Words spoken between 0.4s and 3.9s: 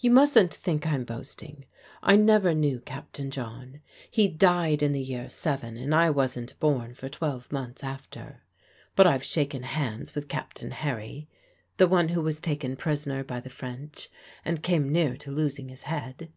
think I'm boasting. I never knew Captain John;